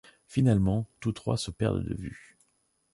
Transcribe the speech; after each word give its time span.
Finalement, 0.25 0.89
tous 0.99 1.11
trois 1.11 1.37
se 1.37 1.51
perdent 1.51 1.83
de 1.87 1.93
vue. 1.93 2.39